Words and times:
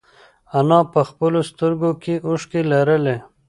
انا 0.59 0.79
په 0.93 1.01
خپلو 1.09 1.39
سترگو 1.49 1.91
کې 2.03 2.15
اوښکې 2.27 2.61
لرلې. 2.71 3.17